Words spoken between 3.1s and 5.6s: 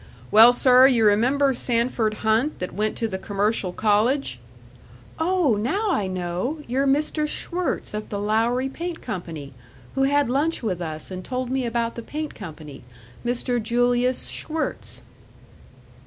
commercial college" "Oh,